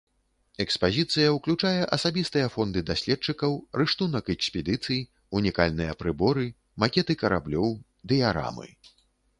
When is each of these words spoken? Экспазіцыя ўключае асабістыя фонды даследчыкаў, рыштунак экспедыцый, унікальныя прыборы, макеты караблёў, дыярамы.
Экспазіцыя 0.63 1.27
ўключае 1.33 1.73
асабістыя 1.97 2.47
фонды 2.55 2.83
даследчыкаў, 2.89 3.51
рыштунак 3.83 4.33
экспедыцый, 4.35 4.99
унікальныя 5.43 5.91
прыборы, 6.01 6.45
макеты 6.85 7.13
караблёў, 7.23 7.69
дыярамы. 8.13 8.67